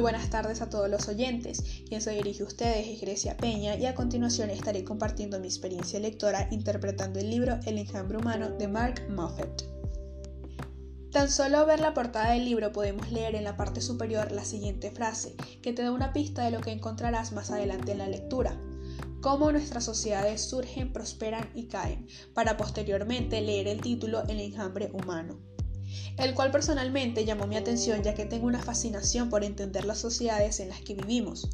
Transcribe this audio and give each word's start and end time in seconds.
Muy 0.00 0.12
buenas 0.12 0.30
tardes 0.30 0.62
a 0.62 0.70
todos 0.70 0.88
los 0.88 1.08
oyentes. 1.08 1.62
Quien 1.86 2.00
se 2.00 2.12
dirige 2.12 2.42
a 2.42 2.46
ustedes 2.46 2.88
es 2.88 3.02
Grecia 3.02 3.36
Peña 3.36 3.76
y 3.76 3.84
a 3.84 3.94
continuación 3.94 4.48
estaré 4.48 4.82
compartiendo 4.82 5.38
mi 5.38 5.46
experiencia 5.46 6.00
lectora 6.00 6.48
interpretando 6.50 7.20
el 7.20 7.28
libro 7.28 7.60
El 7.66 7.76
enjambre 7.76 8.16
humano 8.16 8.48
de 8.48 8.66
Mark 8.66 9.02
Moffat. 9.10 9.64
Tan 11.12 11.30
solo 11.30 11.66
ver 11.66 11.80
la 11.80 11.92
portada 11.92 12.30
del 12.32 12.46
libro 12.46 12.72
podemos 12.72 13.12
leer 13.12 13.34
en 13.34 13.44
la 13.44 13.58
parte 13.58 13.82
superior 13.82 14.32
la 14.32 14.46
siguiente 14.46 14.90
frase, 14.90 15.36
que 15.60 15.74
te 15.74 15.82
da 15.82 15.92
una 15.92 16.14
pista 16.14 16.46
de 16.46 16.52
lo 16.52 16.62
que 16.62 16.72
encontrarás 16.72 17.32
más 17.32 17.50
adelante 17.50 17.92
en 17.92 17.98
la 17.98 18.08
lectura. 18.08 18.58
Cómo 19.20 19.52
nuestras 19.52 19.84
sociedades 19.84 20.40
surgen, 20.40 20.94
prosperan 20.94 21.50
y 21.54 21.66
caen, 21.66 22.08
para 22.32 22.56
posteriormente 22.56 23.42
leer 23.42 23.68
el 23.68 23.82
título 23.82 24.22
El 24.28 24.40
enjambre 24.40 24.90
humano 24.94 25.59
el 26.16 26.34
cual 26.34 26.50
personalmente 26.50 27.24
llamó 27.24 27.46
mi 27.46 27.56
atención 27.56 28.02
ya 28.02 28.14
que 28.14 28.26
tengo 28.26 28.46
una 28.46 28.62
fascinación 28.62 29.30
por 29.30 29.44
entender 29.44 29.84
las 29.84 29.98
sociedades 29.98 30.60
en 30.60 30.68
las 30.68 30.80
que 30.80 30.94
vivimos. 30.94 31.48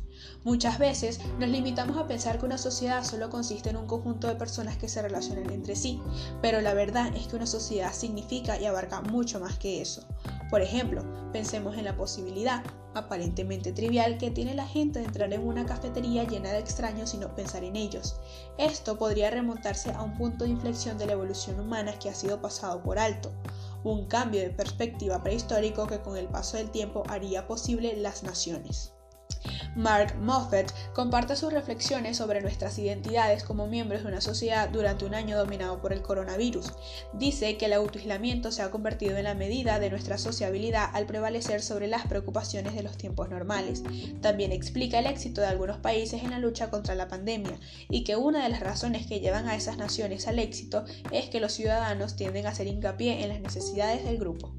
Muchas 0.45 0.79
veces 0.79 1.21
nos 1.39 1.49
limitamos 1.49 1.97
a 1.97 2.07
pensar 2.07 2.39
que 2.39 2.47
una 2.47 2.59
sociedad 2.59 3.05
solo 3.05 3.31
consiste 3.31 3.71
en 3.71 3.77
un 3.77 3.87
conjunto 3.87 4.29
de 4.29 4.37
personas 4.37 4.77
que 4.77 4.89
se 4.89 5.03
relacionan 5.03 5.51
entre 5.51 5.77
sí, 5.77 6.01
pero 6.43 6.61
la 6.61 6.75
verdad 6.75 7.15
es 7.17 7.27
que 7.27 7.37
una 7.37 7.47
sociedad 7.47 7.93
significa 7.93 8.61
y 8.61 8.65
abarca 8.65 9.01
mucho 9.03 9.41
más 9.41 9.59
que 9.59 9.81
eso. 9.81 10.07
Por 10.51 10.63
ejemplo, 10.63 11.05
pensemos 11.33 11.77
en 11.77 11.85
la 11.85 11.97
posibilidad, 11.97 12.63
aparentemente 12.95 13.73
trivial, 13.73 14.17
que 14.17 14.31
tiene 14.31 14.55
la 14.55 14.67
gente 14.67 15.01
de 15.01 15.07
entrar 15.07 15.33
en 15.33 15.47
una 15.47 15.67
cafetería 15.67 16.25
llena 16.25 16.51
de 16.51 16.61
extraños 16.61 17.15
y 17.15 17.19
no 17.19 17.35
pensar 17.35 17.65
en 17.65 17.77
ellos. 17.77 18.17
Esto 18.57 18.97
podría 18.97 19.31
remontarse 19.31 19.91
a 19.91 20.03
un 20.03 20.15
punto 20.15 20.45
de 20.45 20.51
inflexión 20.51 20.97
de 20.99 21.07
la 21.07 21.13
evolución 21.13 21.59
humana 21.59 21.99
que 21.99 22.09
ha 22.09 22.15
sido 22.15 22.41
pasado 22.41 22.83
por 22.83 22.99
alto 22.99 23.33
un 23.87 24.07
cambio 24.07 24.41
de 24.41 24.51
perspectiva 24.51 25.23
prehistórico 25.23 25.87
que 25.87 26.01
con 26.01 26.17
el 26.17 26.27
paso 26.27 26.57
del 26.57 26.73
tiempo 26.73 27.05
haría 27.09 27.47
posible 27.47 27.97
las 27.97 28.25
naciones. 28.25 28.96
Mark 29.75 30.17
Moffat 30.21 30.73
comparte 30.95 31.37
sus 31.37 31.53
reflexiones 31.53 32.17
sobre 32.17 32.41
nuestras 32.41 32.79
identidades 32.79 33.45
como 33.45 33.67
miembros 33.67 34.03
de 34.03 34.09
una 34.09 34.21
sociedad 34.21 34.69
durante 34.69 35.05
un 35.05 35.15
año 35.15 35.37
dominado 35.37 35.81
por 35.81 35.93
el 35.93 36.03
coronavirus. 36.03 36.73
Dice 37.13 37.57
que 37.57 37.67
el 37.67 37.73
autoaislamiento 37.73 38.53
se 38.53 38.63
ha 38.63 38.71
convertido 38.71 39.17
en 39.17 39.25
la 39.25 39.35
medida 39.35 39.79
de 39.79 39.91
nuestra 39.91 40.19
sociabilidad 40.19 40.91
al 40.93 41.07
prevalecer 41.07 41.63
sobre 41.63 41.87
las 41.87 42.07
preocupaciones 42.07 42.75
de 42.75 42.83
los 42.83 42.97
tiempos 42.97 43.29
normales. 43.29 43.83
También 44.21 44.53
explica 44.53 44.99
el 44.99 45.07
éxito 45.07 45.41
de 45.41 45.49
algunos 45.49 45.79
países 45.79 46.23
en 46.23 46.31
la 46.31 46.39
lucha 46.39 46.71
contra 46.71 46.95
la 46.95 47.09
pandemia 47.09 47.59
y 47.89 48.05
que 48.05 48.17
una 48.17 48.43
de 48.43 48.49
las 48.49 48.61
razones 48.61 49.07
que 49.07 49.21
llevan 49.21 49.49
a 49.49 49.57
esas 49.57 49.77
naciones 49.77 50.27
al 50.29 50.39
éxito 50.39 50.85
es 51.11 51.29
que 51.29 51.41
los 51.41 51.53
ciudadanos 51.53 52.17
tienden 52.17 52.47
a 52.47 52.51
hacer 52.51 52.67
hincapié 52.67 53.23
en 53.23 53.29
las 53.29 53.41
necesidades 53.41 54.05
del 54.05 54.19
grupo. 54.19 54.53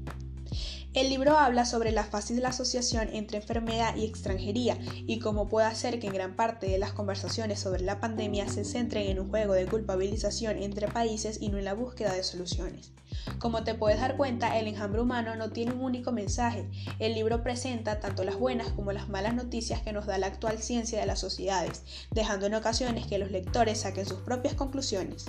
El 0.94 1.10
libro 1.10 1.38
habla 1.38 1.66
sobre 1.66 1.92
la 1.92 2.02
fácil 2.02 2.44
asociación 2.46 3.10
entre 3.12 3.38
enfermedad 3.38 3.94
y 3.94 4.06
extranjería 4.06 4.78
y 5.06 5.18
cómo 5.18 5.46
puede 5.46 5.66
hacer 5.66 6.00
que 6.00 6.06
en 6.06 6.14
gran 6.14 6.34
parte 6.34 6.66
de 6.66 6.78
las 6.78 6.92
conversaciones 6.92 7.60
sobre 7.60 7.82
la 7.82 8.00
pandemia 8.00 8.48
se 8.48 8.64
centren 8.64 9.06
en 9.06 9.20
un 9.20 9.28
juego 9.28 9.52
de 9.52 9.66
culpabilización 9.66 10.56
entre 10.62 10.88
países 10.88 11.42
y 11.42 11.50
no 11.50 11.58
en 11.58 11.66
la 11.66 11.74
búsqueda 11.74 12.14
de 12.14 12.22
soluciones. 12.22 12.92
Como 13.38 13.64
te 13.64 13.74
puedes 13.74 14.00
dar 14.00 14.16
cuenta, 14.16 14.58
el 14.58 14.66
enjambre 14.66 15.02
humano 15.02 15.36
no 15.36 15.50
tiene 15.50 15.72
un 15.72 15.82
único 15.82 16.10
mensaje. 16.10 16.68
El 16.98 17.14
libro 17.14 17.42
presenta 17.42 18.00
tanto 18.00 18.24
las 18.24 18.36
buenas 18.36 18.68
como 18.70 18.92
las 18.92 19.10
malas 19.10 19.34
noticias 19.34 19.82
que 19.82 19.92
nos 19.92 20.06
da 20.06 20.16
la 20.16 20.28
actual 20.28 20.58
ciencia 20.58 20.98
de 20.98 21.06
las 21.06 21.20
sociedades, 21.20 21.82
dejando 22.12 22.46
en 22.46 22.54
ocasiones 22.54 23.06
que 23.06 23.18
los 23.18 23.30
lectores 23.30 23.80
saquen 23.80 24.06
sus 24.06 24.20
propias 24.20 24.54
conclusiones. 24.54 25.26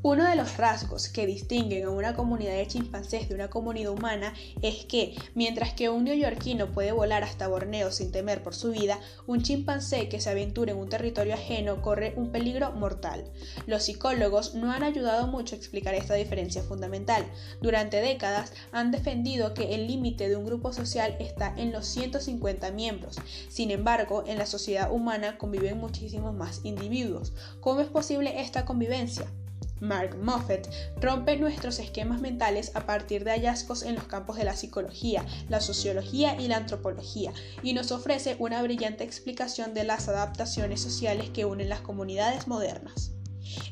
Uno 0.00 0.28
de 0.28 0.36
los 0.36 0.58
rasgos 0.58 1.08
que 1.08 1.26
distinguen 1.26 1.84
a 1.84 1.90
una 1.90 2.14
comunidad 2.14 2.52
de 2.52 2.68
chimpancés 2.68 3.28
de 3.28 3.34
una 3.34 3.50
comunidad 3.50 3.90
humana 3.90 4.32
es 4.62 4.84
que, 4.84 5.16
mientras 5.34 5.72
que 5.72 5.88
un 5.88 6.04
neoyorquino 6.04 6.68
puede 6.68 6.92
volar 6.92 7.24
hasta 7.24 7.48
Borneo 7.48 7.90
sin 7.90 8.12
temer 8.12 8.44
por 8.44 8.54
su 8.54 8.70
vida, 8.70 9.00
un 9.26 9.42
chimpancé 9.42 10.08
que 10.08 10.20
se 10.20 10.30
aventura 10.30 10.70
en 10.70 10.78
un 10.78 10.88
territorio 10.88 11.34
ajeno 11.34 11.82
corre 11.82 12.14
un 12.16 12.30
peligro 12.30 12.70
mortal. 12.70 13.24
Los 13.66 13.82
psicólogos 13.82 14.54
no 14.54 14.70
han 14.70 14.84
ayudado 14.84 15.26
mucho 15.26 15.56
a 15.56 15.58
explicar 15.58 15.96
esta 15.96 16.14
diferencia 16.14 16.62
fundamental. 16.62 17.26
Durante 17.60 18.00
décadas 18.00 18.52
han 18.70 18.92
defendido 18.92 19.52
que 19.52 19.74
el 19.74 19.88
límite 19.88 20.28
de 20.28 20.36
un 20.36 20.46
grupo 20.46 20.72
social 20.72 21.16
está 21.18 21.52
en 21.56 21.72
los 21.72 21.88
150 21.88 22.70
miembros. 22.70 23.16
Sin 23.48 23.72
embargo, 23.72 24.22
en 24.28 24.38
la 24.38 24.46
sociedad 24.46 24.92
humana 24.92 25.38
conviven 25.38 25.78
muchísimos 25.78 26.36
más 26.36 26.60
individuos. 26.62 27.32
¿Cómo 27.60 27.80
es 27.80 27.88
posible 27.88 28.40
esta 28.40 28.64
convivencia? 28.64 29.26
Mark 29.80 30.16
Moffat 30.16 30.68
rompe 31.00 31.36
nuestros 31.36 31.78
esquemas 31.78 32.20
mentales 32.20 32.72
a 32.74 32.86
partir 32.86 33.24
de 33.24 33.32
hallazgos 33.32 33.82
en 33.82 33.94
los 33.94 34.04
campos 34.04 34.36
de 34.36 34.44
la 34.44 34.56
psicología, 34.56 35.24
la 35.48 35.60
sociología 35.60 36.40
y 36.40 36.48
la 36.48 36.56
antropología, 36.56 37.32
y 37.62 37.72
nos 37.72 37.92
ofrece 37.92 38.36
una 38.38 38.62
brillante 38.62 39.04
explicación 39.04 39.74
de 39.74 39.84
las 39.84 40.08
adaptaciones 40.08 40.80
sociales 40.80 41.30
que 41.30 41.44
unen 41.44 41.68
las 41.68 41.80
comunidades 41.80 42.46
modernas. 42.48 43.12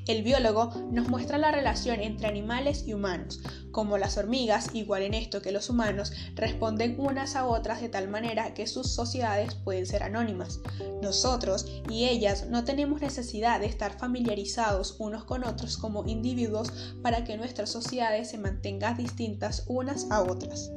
El 0.06 0.22
biólogo 0.22 0.72
nos 0.90 1.08
muestra 1.08 1.38
la 1.38 1.50
relación 1.50 2.00
entre 2.00 2.28
animales 2.28 2.84
y 2.86 2.94
humanos, 2.94 3.40
como 3.72 3.98
las 3.98 4.16
hormigas, 4.16 4.70
igual 4.74 5.02
en 5.02 5.14
esto 5.14 5.42
que 5.42 5.52
los 5.52 5.68
humanos, 5.68 6.12
responden 6.34 6.94
unas 6.98 7.36
a 7.36 7.46
otras 7.46 7.80
de 7.80 7.88
tal 7.88 8.08
manera 8.08 8.54
que 8.54 8.66
sus 8.66 8.90
sociedades 8.90 9.54
pueden 9.54 9.86
ser 9.86 10.02
anónimas. 10.02 10.60
Nosotros 11.02 11.66
y 11.90 12.04
ellas 12.04 12.46
no 12.48 12.64
tenemos 12.64 13.00
necesidad 13.00 13.60
de 13.60 13.66
estar 13.66 13.98
familiarizados 13.98 14.96
unos 14.98 15.24
con 15.24 15.44
otros 15.44 15.76
como 15.76 16.06
individuos 16.06 16.72
para 17.02 17.24
que 17.24 17.36
nuestras 17.36 17.70
sociedades 17.70 18.30
se 18.30 18.38
mantengan 18.38 18.96
distintas 18.96 19.64
unas 19.66 20.10
a 20.10 20.22
otras. 20.22 20.70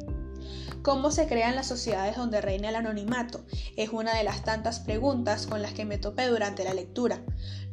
¿Cómo 0.82 1.12
se 1.12 1.28
crean 1.28 1.56
las 1.56 1.68
sociedades 1.68 2.16
donde 2.16 2.42
reina 2.42 2.70
el 2.70 2.76
anonimato? 2.76 3.46
Es 3.76 3.90
una 3.90 4.16
de 4.16 4.24
las 4.24 4.44
tantas 4.44 4.80
preguntas 4.80 5.46
con 5.46 5.62
las 5.62 5.74
que 5.74 5.86
me 5.86 5.98
topé 5.98 6.28
durante 6.28 6.64
la 6.64 6.74
lectura. 6.74 7.22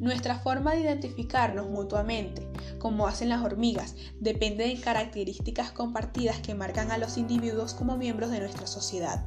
Nuestra 0.01 0.39
forma 0.39 0.73
de 0.73 0.81
identificarnos 0.81 1.69
mutuamente, 1.69 2.47
como 2.79 3.07
hacen 3.07 3.29
las 3.29 3.43
hormigas, 3.43 3.95
depende 4.21 4.67
de 4.67 4.81
características 4.81 5.71
compartidas 5.73 6.41
que 6.41 6.55
marcan 6.55 6.91
a 6.91 6.99
los 6.99 7.17
individuos 7.17 7.75
como 7.75 7.97
miembros 7.97 8.31
de 8.31 8.41
nuestra 8.41 8.67
sociedad. 8.67 9.25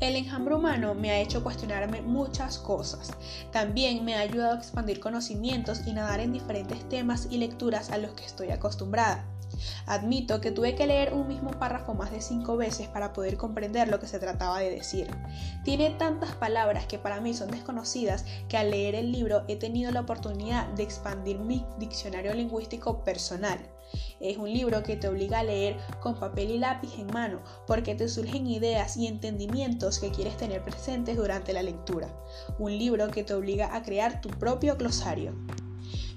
El 0.00 0.16
enjambre 0.16 0.54
humano 0.54 0.94
me 0.94 1.10
ha 1.10 1.20
hecho 1.20 1.42
cuestionarme 1.42 2.02
muchas 2.02 2.58
cosas. 2.58 3.10
También 3.52 4.04
me 4.04 4.14
ha 4.14 4.20
ayudado 4.20 4.54
a 4.54 4.58
expandir 4.58 4.98
conocimientos 4.98 5.82
y 5.86 5.92
nadar 5.92 6.20
en 6.20 6.32
diferentes 6.32 6.88
temas 6.88 7.28
y 7.30 7.38
lecturas 7.38 7.90
a 7.90 7.98
los 7.98 8.12
que 8.12 8.24
estoy 8.24 8.50
acostumbrada. 8.50 9.26
Admito 9.86 10.40
que 10.40 10.50
tuve 10.50 10.74
que 10.74 10.86
leer 10.86 11.12
un 11.12 11.28
mismo 11.28 11.50
párrafo 11.50 11.94
más 11.94 12.10
de 12.10 12.20
cinco 12.20 12.56
veces 12.56 12.88
para 12.88 13.12
poder 13.12 13.36
comprender 13.36 13.88
lo 13.88 14.00
que 14.00 14.06
se 14.06 14.18
trataba 14.18 14.58
de 14.60 14.70
decir. 14.70 15.10
Tiene 15.64 15.90
tantas 15.90 16.34
palabras 16.34 16.86
que 16.86 16.98
para 16.98 17.20
mí 17.20 17.34
son 17.34 17.50
desconocidas 17.50 18.24
que 18.48 18.56
al 18.56 18.70
leer 18.70 18.94
el 18.94 19.12
libro 19.12 19.44
he 19.48 19.56
tenido 19.56 19.90
la 19.90 20.00
oportunidad 20.00 20.66
de 20.68 20.82
expandir 20.82 21.38
mi 21.38 21.64
diccionario 21.78 22.34
lingüístico 22.34 23.04
personal. 23.04 23.58
Es 24.20 24.36
un 24.36 24.52
libro 24.52 24.82
que 24.82 24.96
te 24.96 25.08
obliga 25.08 25.40
a 25.40 25.44
leer 25.44 25.76
con 26.00 26.14
papel 26.14 26.50
y 26.50 26.58
lápiz 26.58 26.98
en 26.98 27.08
mano 27.08 27.42
porque 27.66 27.94
te 27.94 28.08
surgen 28.08 28.46
ideas 28.46 28.96
y 28.96 29.06
entendimientos 29.06 29.98
que 29.98 30.10
quieres 30.10 30.36
tener 30.36 30.62
presentes 30.62 31.16
durante 31.16 31.52
la 31.52 31.62
lectura. 31.62 32.08
Un 32.58 32.78
libro 32.78 33.08
que 33.08 33.24
te 33.24 33.34
obliga 33.34 33.74
a 33.74 33.82
crear 33.82 34.20
tu 34.20 34.28
propio 34.28 34.76
glosario. 34.76 35.34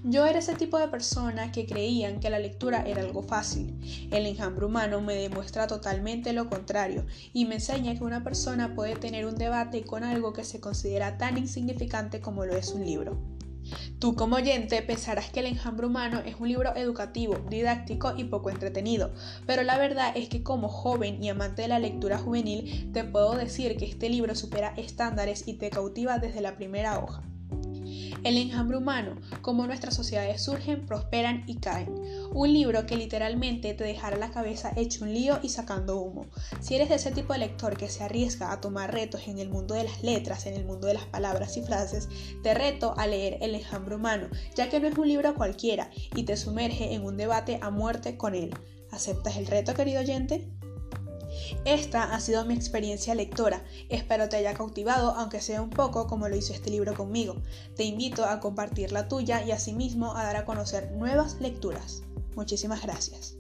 Yo 0.04 0.26
era 0.26 0.40
ese 0.40 0.56
tipo 0.56 0.78
de 0.78 0.88
persona 0.88 1.52
que 1.52 1.66
creían 1.66 2.20
que 2.20 2.30
la 2.30 2.40
lectura 2.40 2.84
era 2.86 3.02
algo 3.02 3.24
fácil. 3.24 3.74
El 4.12 4.26
enjambre 4.26 4.66
humano 4.66 5.02
me 5.02 5.16
demuestra 5.16 5.68
totalmente 5.68 6.34
lo 6.34 6.50
contrario 6.50 7.06
y 7.32 7.46
me 7.46 7.56
enseña 7.56 7.96
que 7.96 8.04
una 8.04 8.24
persona 8.24 8.76
puede 8.76 8.96
tener 8.96 9.26
un 9.26 9.36
debate 9.36 9.84
con 9.84 10.04
algo 10.04 10.34
que 10.34 10.44
se 10.44 10.60
considera 10.60 11.18
tan 11.18 11.38
insignificante 11.38 12.20
como 12.20 12.46
lo 12.46 12.56
es 12.56 12.74
un 12.74 12.86
libro. 12.86 13.18
Tú 14.00 14.16
como 14.16 14.36
oyente 14.36 14.82
pensarás 14.82 15.30
que 15.30 15.40
El 15.40 15.46
enjambre 15.46 15.88
humano 15.88 16.22
es 16.26 16.36
un 16.40 16.50
libro 16.50 16.76
educativo, 16.76 17.36
didáctico 17.50 18.14
y 18.18 18.26
poco 18.26 18.50
entretenido, 18.50 19.14
pero 19.46 19.64
la 19.64 19.78
verdad 19.78 20.12
es 20.16 20.28
que 20.28 20.44
como 20.44 20.68
joven 20.68 21.24
y 21.24 21.30
amante 21.30 21.62
de 21.62 21.70
la 21.70 21.80
lectura 21.80 22.18
juvenil 22.18 22.92
te 22.92 23.04
puedo 23.06 23.36
decir 23.36 23.78
que 23.78 23.86
este 23.86 24.10
libro 24.10 24.36
supera 24.36 24.74
estándares 24.76 25.48
y 25.48 25.54
te 25.54 25.70
cautiva 25.70 26.20
desde 26.20 26.42
la 26.42 26.58
primera 26.58 27.00
hoja. 27.00 27.24
El 28.24 28.38
enjambre 28.38 28.78
humano, 28.78 29.20
cómo 29.42 29.68
nuestras 29.68 29.96
sociedades 29.96 30.42
surgen, 30.42 30.86
prosperan 30.86 31.44
y 31.46 31.58
caen. 31.58 31.94
Un 32.32 32.54
libro 32.54 32.86
que 32.86 32.96
literalmente 32.96 33.74
te 33.74 33.84
dejará 33.84 34.18
la 34.18 34.32
cabeza 34.32 34.72
hecho 34.76 35.04
un 35.04 35.14
lío 35.14 35.40
y 35.44 35.50
sacando 35.50 35.98
humo. 35.98 36.28
Si 36.62 36.76
eres 36.76 36.90
de 36.90 36.96
ese 36.96 37.12
tipo 37.12 37.34
de 37.34 37.40
lector 37.40 37.76
que 37.76 37.90
se 37.90 38.04
arriesga 38.04 38.52
a 38.52 38.62
tomar 38.62 38.94
retos 38.94 39.28
en 39.28 39.40
el 39.40 39.50
mundo 39.50 39.76
de 39.76 39.84
las 39.84 40.04
letras, 40.04 40.46
en 40.46 40.54
el 40.54 40.66
mundo 40.66 40.88
de 40.88 40.94
las 40.94 41.06
palabras 41.06 41.58
y 41.58 41.64
frases, 41.64 42.08
te 42.44 42.54
reto 42.54 42.94
a 42.98 43.08
leer 43.08 43.38
El 43.42 43.56
enjambre 43.56 43.96
humano, 43.96 44.30
ya 44.56 44.70
que 44.70 44.80
no 44.80 44.88
es 44.88 44.98
un 44.98 45.08
libro 45.08 45.36
cualquiera 45.36 45.90
y 46.16 46.24
te 46.24 46.38
sumerge 46.38 46.94
en 46.94 47.04
un 47.04 47.18
debate 47.18 47.60
a 47.62 47.70
muerte 47.70 48.16
con 48.16 48.36
él. 48.36 48.56
¿Aceptas 48.92 49.38
el 49.38 49.48
reto, 49.48 49.74
querido 49.74 50.02
oyente? 50.02 50.48
Esta 51.66 52.14
ha 52.14 52.20
sido 52.20 52.46
mi 52.46 52.54
experiencia 52.54 53.16
lectora. 53.16 53.64
Espero 53.90 54.30
te 54.30 54.38
haya 54.38 54.54
cautivado, 54.54 55.12
aunque 55.12 55.42
sea 55.42 55.62
un 55.62 55.70
poco 55.70 56.08
como 56.08 56.28
lo 56.28 56.36
hizo 56.36 56.54
este 56.54 56.70
libro 56.70 56.94
conmigo. 56.94 57.42
Te 57.76 57.84
invito 57.84 58.26
a 58.26 58.40
compartir 58.40 58.92
la 58.92 59.08
tuya 59.08 59.44
y 59.44 59.52
asimismo 59.52 60.16
a 60.16 60.24
dar 60.24 60.36
a 60.38 60.46
conocer 60.46 60.92
nuevas 60.92 61.40
lecturas. 61.40 62.04
Muchísimas 62.36 62.82
gracias. 62.82 63.38